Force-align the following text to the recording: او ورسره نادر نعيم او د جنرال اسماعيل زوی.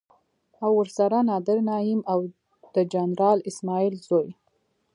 او 0.63 0.71
ورسره 0.79 1.17
نادر 1.29 1.57
نعيم 1.69 2.01
او 2.11 2.19
د 2.75 2.75
جنرال 2.93 3.37
اسماعيل 3.49 3.95
زوی. 4.07 4.29